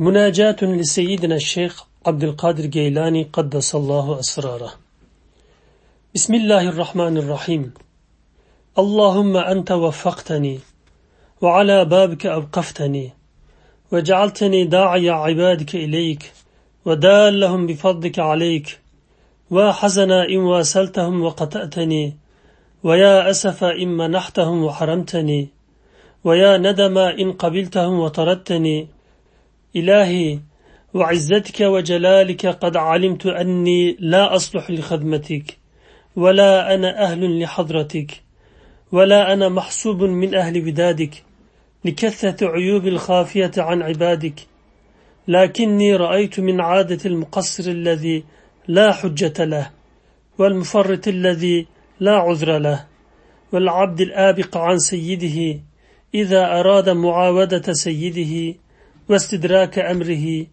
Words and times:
مناجاة 0.00 0.56
لسيدنا 0.62 1.34
الشيخ 1.34 1.84
عبد 2.06 2.24
القادر 2.24 2.66
جيلاني 2.66 3.28
قدس 3.32 3.74
الله 3.74 4.18
أسراره. 4.20 4.72
بسم 6.14 6.34
الله 6.34 6.68
الرحمن 6.68 7.16
الرحيم. 7.16 7.72
اللهم 8.78 9.36
أنت 9.36 9.72
وفقتني 9.72 10.58
وعلى 11.40 11.84
بابك 11.84 12.26
أوقفتني 12.26 13.12
وجعلتني 13.92 14.64
داعي 14.64 15.10
عبادك 15.10 15.74
إليك 15.74 16.32
ودالهم 16.84 17.66
بفضلك 17.66 18.18
عليك 18.18 18.80
وحزنا 19.50 20.28
إن 20.28 20.36
وأسلتهم 20.36 21.22
وقتأتني 21.22 22.16
ويا 22.82 23.30
أسف 23.30 23.64
إن 23.64 23.88
منحتهم 23.88 24.64
وحرمتني 24.64 25.48
ويا 26.24 26.56
ندم 26.56 26.98
إن 26.98 27.32
قبلتهم 27.32 28.00
وطردتني 28.00 28.88
إلهي 29.76 30.38
وعزتك 30.94 31.60
وجلالك 31.60 32.46
قد 32.46 32.76
علمت 32.76 33.26
أني 33.26 33.96
لا 34.00 34.34
أصلح 34.34 34.70
لخدمتك 34.70 35.58
ولا 36.16 36.74
أنا 36.74 37.02
أهل 37.02 37.42
لحضرتك 37.42 38.22
ولا 38.92 39.32
أنا 39.32 39.48
محسوب 39.48 40.02
من 40.02 40.34
أهل 40.34 40.60
بدادك 40.60 41.22
لكثرة 41.84 42.48
عيوب 42.48 42.86
الخافية 42.86 43.50
عن 43.58 43.82
عبادك. 43.82 44.40
لكني 45.28 45.96
رأيت 45.96 46.40
من 46.40 46.60
عادة 46.60 46.98
المقصر 47.06 47.70
الذي 47.70 48.24
لا 48.68 48.92
حجة 48.92 49.44
له 49.44 49.70
والمفرط 50.38 51.08
الذي 51.08 51.66
لا 52.00 52.12
عذر 52.12 52.58
له 52.58 52.86
والعبد 53.52 54.00
الآبق 54.00 54.56
عن 54.56 54.78
سيده 54.78 55.60
إذا 56.14 56.60
أراد 56.60 56.88
معاودة 56.88 57.72
سيده 57.72 58.58
واستدراك 59.10 59.78
أمره 59.78 60.46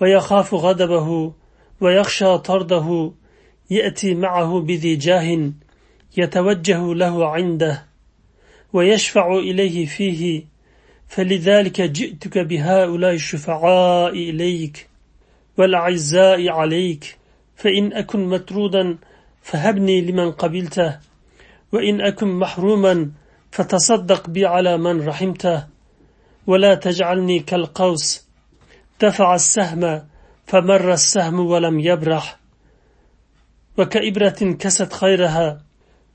ويخاف 0.00 0.54
غضبه 0.54 1.32
ويخشى 1.80 2.38
طرده 2.38 3.12
يأتي 3.70 4.14
معه 4.14 4.60
بذي 4.60 4.96
جاه 4.96 5.52
يتوجه 6.16 6.94
له 6.94 7.28
عنده 7.28 7.86
ويشفع 8.72 9.34
إليه 9.34 9.86
فيه 9.86 10.44
فلذلك 11.08 11.80
جئتك 11.80 12.38
بهؤلاء 12.38 13.14
الشفعاء 13.14 14.12
إليك 14.12 14.88
والأعزاء 15.58 16.48
عليك 16.48 17.18
فإن 17.56 17.92
أكن 17.92 18.28
مترودا 18.28 18.98
فهبني 19.42 20.00
لمن 20.00 20.32
قبلته 20.32 20.98
وإن 21.72 22.00
أكن 22.00 22.28
محروما 22.28 23.10
فتصدق 23.50 24.30
بي 24.30 24.46
على 24.46 24.78
من 24.78 25.08
رحمته. 25.08 25.75
ولا 26.46 26.74
تجعلني 26.74 27.38
كالقوس. 27.38 28.26
دفع 29.00 29.34
السهم 29.34 30.02
فمر 30.46 30.92
السهم 30.92 31.40
ولم 31.40 31.80
يبرح. 31.80 32.38
وكإبرة 33.78 34.56
كست 34.58 34.92
خيرها 34.92 35.62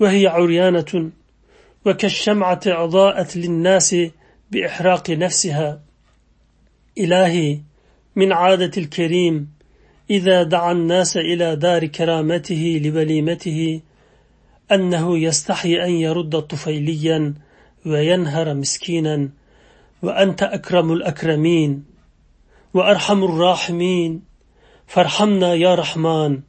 وهي 0.00 0.26
عريانة 0.26 1.10
وكالشمعة 1.86 2.60
أضاءت 2.66 3.36
للناس 3.36 3.96
بإحراق 4.50 5.10
نفسها. 5.10 5.80
إلهي 6.98 7.60
من 8.16 8.32
عادة 8.32 8.70
الكريم 8.76 9.54
إذا 10.10 10.42
دعا 10.42 10.72
الناس 10.72 11.16
إلى 11.16 11.56
دار 11.56 11.86
كرامته 11.86 12.80
لوليمته 12.84 13.80
أنه 14.72 15.18
يستحي 15.18 15.84
أن 15.84 15.90
يرد 15.90 16.42
طفيليا 16.42 17.34
وينهر 17.86 18.54
مسكينا. 18.54 19.28
وأنت 20.04 20.42
أكرم 20.42 20.92
الأكرمين 20.92 21.84
وأرحم 22.74 23.24
الراحمين. 23.24 24.22
فارحمنا 24.86 25.54
يا 25.54 25.74
رحمن 25.74 26.40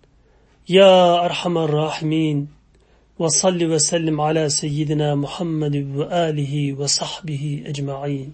يا 0.69 1.25
أرحم 1.25 1.57
الراحمين. 1.57 2.47
وصل 3.19 3.63
وسلم 3.63 4.21
على 4.21 4.49
سيدنا 4.49 5.15
محمد 5.15 5.75
وآله 5.95 6.73
وصحبه 6.73 7.63
أجمعين. 7.65 8.33